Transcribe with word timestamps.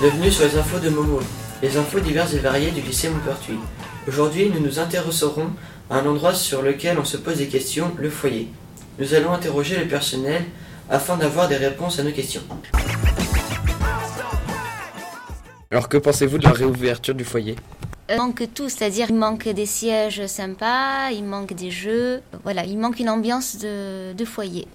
Bienvenue 0.00 0.30
sur 0.30 0.44
les 0.44 0.56
infos 0.56 0.78
de 0.80 0.88
Momo, 0.88 1.20
les 1.62 1.76
infos 1.76 2.00
diverses 2.00 2.34
et 2.34 2.38
variées 2.38 2.72
du 2.72 2.80
lycée 2.80 3.08
Montpertuis. 3.10 3.58
Aujourd'hui, 4.08 4.50
nous 4.50 4.60
nous 4.60 4.80
intéresserons 4.80 5.50
à 5.90 5.98
un 5.98 6.06
endroit 6.06 6.34
sur 6.34 6.62
lequel 6.62 6.98
on 6.98 7.04
se 7.04 7.16
pose 7.16 7.36
des 7.36 7.46
questions, 7.46 7.92
le 7.98 8.10
foyer. 8.10 8.48
Nous 8.98 9.14
allons 9.14 9.32
interroger 9.32 9.78
le 9.78 9.86
personnel 9.86 10.44
afin 10.90 11.16
d'avoir 11.16 11.48
des 11.48 11.56
réponses 11.56 12.00
à 12.00 12.02
nos 12.02 12.12
questions. 12.12 12.42
Alors 15.74 15.88
que 15.88 15.96
pensez-vous 15.96 16.38
de 16.38 16.44
la 16.44 16.52
réouverture 16.52 17.16
du 17.16 17.24
foyer? 17.24 17.56
Il 18.08 18.16
manque 18.16 18.46
tout, 18.54 18.68
c'est-à-dire 18.68 19.06
il 19.08 19.16
manque 19.16 19.48
des 19.48 19.66
sièges 19.66 20.24
sympas, 20.26 21.10
il 21.10 21.24
manque 21.24 21.52
des 21.52 21.72
jeux, 21.72 22.20
voilà, 22.44 22.64
il 22.64 22.78
manque 22.78 23.00
une 23.00 23.10
ambiance 23.10 23.58
de, 23.58 24.12
de 24.12 24.24
foyer. 24.24 24.68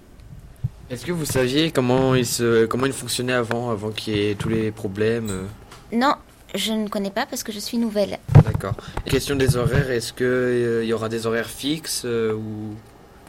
Est-ce 0.90 1.06
que 1.06 1.12
vous 1.12 1.24
saviez 1.24 1.70
comment 1.70 2.14
il, 2.14 2.26
se, 2.26 2.66
comment 2.66 2.84
il 2.84 2.92
fonctionnait 2.92 3.32
avant, 3.32 3.70
avant 3.70 3.92
qu'il 3.92 4.14
y 4.14 4.28
ait 4.28 4.34
tous 4.34 4.50
les 4.50 4.70
problèmes 4.72 5.30
euh? 5.30 5.42
Non, 5.90 6.16
je 6.54 6.72
ne 6.72 6.86
connais 6.86 7.10
pas 7.10 7.24
parce 7.24 7.42
que 7.44 7.50
je 7.50 7.60
suis 7.60 7.78
nouvelle. 7.78 8.18
D'accord. 8.44 8.74
Question 9.06 9.36
des 9.36 9.56
horaires, 9.56 9.90
est-ce 9.90 10.12
qu'il 10.12 10.86
y 10.86 10.92
aura 10.92 11.08
des 11.08 11.26
horaires 11.26 11.48
fixes 11.48 12.02
euh, 12.04 12.34
ou... 12.34 12.74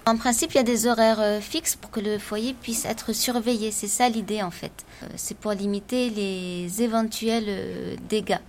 En 0.08 0.18
principe, 0.18 0.52
il 0.54 0.58
y 0.58 0.60
a 0.60 0.64
des 0.64 0.88
horaires 0.88 1.20
euh, 1.20 1.40
fixes 1.40 1.76
pour 1.76 1.92
que 1.92 2.00
le 2.00 2.18
foyer 2.18 2.56
puisse 2.60 2.86
être 2.86 3.14
surveillé. 3.14 3.70
C'est 3.70 3.88
ça 3.88 4.10
l'idée 4.10 4.42
en 4.42 4.50
fait. 4.50 4.72
Euh, 5.04 5.08
C'est 5.16 5.38
pour 5.38 5.52
limiter 5.52 6.10
les 6.10 6.82
éventuels 6.82 7.46
euh, 7.48 7.96
dégâts. 8.10 8.40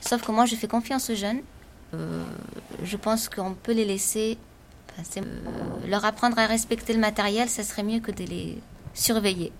Sauf 0.00 0.22
que 0.22 0.32
moi, 0.32 0.46
je 0.46 0.56
fais 0.56 0.66
confiance 0.66 1.10
aux 1.10 1.14
jeunes. 1.14 1.40
Je 2.82 2.96
pense 2.98 3.30
qu'on 3.30 3.54
peut 3.54 3.72
les 3.72 3.86
laisser. 3.86 4.36
enfin, 5.00 5.22
leur 5.88 6.04
apprendre 6.04 6.38
à 6.38 6.46
respecter 6.46 6.92
le 6.92 6.98
matériel, 6.98 7.48
ça 7.48 7.62
serait 7.62 7.84
mieux 7.84 8.00
que 8.00 8.10
de 8.10 8.24
les 8.24 8.58
surveiller. 8.92 9.52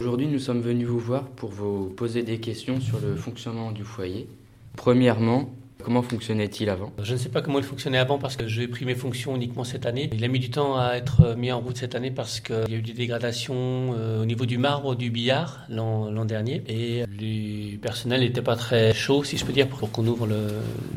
Aujourd'hui, 0.00 0.26
nous 0.26 0.40
sommes 0.40 0.62
venus 0.62 0.88
vous 0.88 0.98
voir 0.98 1.24
pour 1.26 1.50
vous 1.50 1.90
poser 1.90 2.22
des 2.24 2.40
questions 2.40 2.80
sur 2.80 2.98
le 2.98 3.14
fonctionnement 3.14 3.70
du 3.70 3.84
foyer. 3.84 4.28
Premièrement, 4.76 5.50
comment 5.82 6.02
fonctionnait-il 6.02 6.68
avant? 6.70 6.92
Je 7.02 7.12
ne 7.14 7.18
sais 7.18 7.28
pas 7.28 7.42
comment 7.42 7.58
il 7.58 7.64
fonctionnait 7.64 7.98
avant 7.98 8.18
parce 8.18 8.36
que 8.36 8.46
j'ai 8.46 8.68
pris 8.68 8.84
mes 8.84 8.94
fonctions 8.94 9.34
uniquement 9.34 9.64
cette 9.64 9.86
année. 9.86 10.10
Il 10.12 10.24
a 10.24 10.28
mis 10.28 10.38
du 10.38 10.50
temps 10.50 10.76
à 10.78 10.94
être 10.94 11.34
mis 11.36 11.50
en 11.50 11.60
route 11.60 11.76
cette 11.76 11.94
année 11.94 12.10
parce 12.10 12.40
qu'il 12.40 12.68
y 12.68 12.74
a 12.74 12.76
eu 12.76 12.82
des 12.82 12.92
dégradations 12.92 13.94
euh, 13.96 14.22
au 14.22 14.26
niveau 14.26 14.46
du 14.46 14.58
marbre, 14.58 14.94
du 14.94 15.10
billard 15.10 15.60
l'an 15.68 16.24
dernier. 16.24 16.62
Et 16.68 17.04
les 17.18 17.78
personnels 17.80 18.20
n'étaient 18.20 18.42
pas 18.42 18.56
très 18.56 18.92
chauds, 18.94 19.24
si 19.24 19.36
je 19.38 19.44
peux 19.44 19.52
dire, 19.52 19.66
pour 19.68 19.90
qu'on 19.90 20.06
ouvre 20.06 20.26
le, 20.26 20.36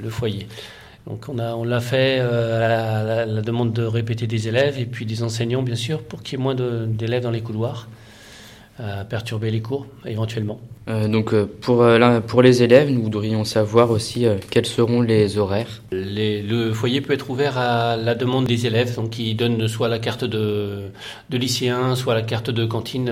le 0.02 0.09
foyer. 0.09 0.47
Donc 1.07 1.25
on 1.30 1.39
a 1.39 1.55
on 1.55 1.63
l'a 1.63 1.80
fait 1.80 2.17
euh, 2.19 2.66
à 2.66 2.67
la, 2.67 3.00
à 3.00 3.03
la- 3.03 3.25
la 3.25 3.41
demande 3.41 3.73
de 3.73 3.83
répéter 3.83 4.27
des 4.27 4.47
élèves 4.47 4.77
et 4.77 4.85
puis 4.85 5.05
des 5.05 5.23
enseignants 5.23 5.63
bien 5.63 5.75
sûr 5.75 6.03
pour 6.03 6.22
qu'il 6.22 6.38
y 6.38 6.41
ait 6.41 6.44
moins 6.44 6.55
d'élèves 6.55 7.23
dans 7.23 7.31
les 7.31 7.41
couloirs, 7.41 7.88
perturber 9.09 9.52
les 9.52 9.61
cours 9.61 9.85
éventuellement. 10.05 10.59
Euh, 10.89 11.08
Donc, 11.08 11.33
euh, 11.33 11.45
pour, 11.61 11.83
euh, 11.83 12.19
pour 12.22 12.41
les 12.41 12.63
élèves, 12.63 12.89
nous 12.89 13.03
voudrions 13.03 13.44
savoir 13.44 13.91
aussi 13.91 14.25
quels 14.49 14.66
seront 14.66 15.02
les 15.02 15.38
horaires. 15.38 15.81
Les- 15.91 16.41
le 16.41 16.73
foyer 16.73 17.00
peut 17.02 17.13
être 17.13 17.29
ouvert 17.29 17.57
à 17.59 17.95
la 17.95 18.16
demande 18.16 18.45
des 18.45 18.66
élèves, 18.66 18.95
donc 18.95 19.12
qui 19.12 19.35
donnent 19.35 19.67
soit 19.67 19.88
la 19.88 20.00
carte 20.00 20.23
de, 20.23 20.85
de 21.29 21.38
lycéen, 21.38 21.95
soit 21.95 22.16
la 22.16 22.23
carte 22.23 22.50
de 22.50 22.66
cantine. 22.66 23.12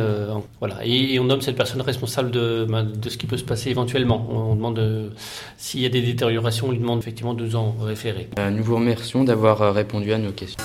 voilà. 0.60 0.78
Et, 0.86 1.14
et 1.14 1.20
on 1.20 1.26
nomme 1.26 1.42
cette 1.42 1.56
personne 1.58 1.82
responsable 1.82 2.32
de, 2.32 2.66
ben, 2.68 2.84
de 2.84 3.10
ce 3.10 3.18
qui 3.18 3.28
peut 3.28 3.38
se 3.38 3.44
passer 3.44 3.70
éventuellement. 3.70 4.26
On, 4.32 4.54
on 4.54 4.56
demande 4.56 4.80
euh, 4.80 5.10
s'il 5.58 5.82
y 5.82 5.86
a 5.86 5.90
des 5.90 6.02
détériorations, 6.02 6.68
on 6.70 6.72
lui 6.72 6.80
demande 6.80 7.00
effectivement 7.00 7.34
de 7.36 7.44
nous 7.44 7.56
en 7.56 7.76
référer. 7.80 8.28
Nous 8.52 8.64
vous 8.64 8.76
remercions 8.76 9.24
d'avoir 9.24 9.74
répondu 9.74 10.14
à 10.14 10.18
nos 10.18 10.32
questions. 10.32 10.64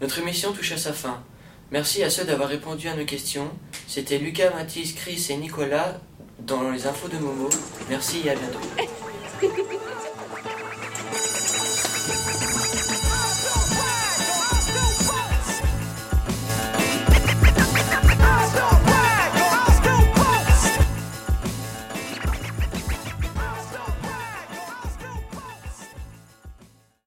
Notre 0.00 0.18
émission 0.20 0.52
touche 0.52 0.72
à 0.72 0.78
sa 0.78 0.92
fin. 0.92 1.22
Merci 1.72 2.02
à 2.02 2.10
ceux 2.10 2.24
d'avoir 2.24 2.48
répondu 2.48 2.88
à 2.88 2.94
nos 2.94 3.04
questions. 3.04 3.50
C'était 3.88 4.18
Lucas, 4.18 4.50
Mathis, 4.54 4.92
Chris 4.94 5.26
et 5.30 5.36
Nicolas 5.36 6.00
dans 6.38 6.70
les 6.70 6.86
infos 6.86 7.08
de 7.08 7.18
Momo. 7.18 7.48
Merci 7.90 8.22
et 8.24 8.30
à 8.30 8.34
bientôt. 8.34 8.60